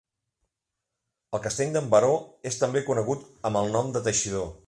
[1.37, 2.11] El Castell d'en Baró
[2.53, 4.53] és també conegut amb el nom de Teixidor.